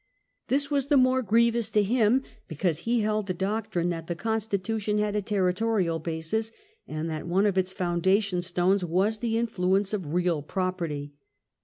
This 0.47 0.71
was 0.71 0.87
the 0.87 0.97
more 0.97 1.21
grievous 1.21 1.69
to 1.69 1.83
him 1.83 2.23
because 2.47 2.79
he 2.89 3.01
held 3.01 3.27
the 3.27 3.35
doctrine 3.35 3.89
that 3.89 4.07
the 4.07 4.15
Constitution 4.15 4.97
had 4.97 5.15
a 5.15 5.21
territorial 5.21 5.99
basis, 5.99 6.51
and 6.87 7.07
that 7.11 7.27
one 7.27 7.45
of 7.45 7.55
its 7.55 7.71
foundation 7.71 8.41
stones 8.41 8.83
was 8.83 9.19
the 9.19 9.37
influence 9.37 9.93
of 9.93 10.11
real 10.11 10.41
property. 10.41 11.13